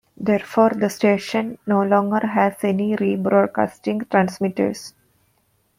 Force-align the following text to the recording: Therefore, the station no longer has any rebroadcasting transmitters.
Therefore, 0.17 0.71
the 0.71 0.89
station 0.89 1.59
no 1.67 1.83
longer 1.83 2.25
has 2.25 2.55
any 2.63 2.95
rebroadcasting 2.95 4.09
transmitters. 4.09 4.95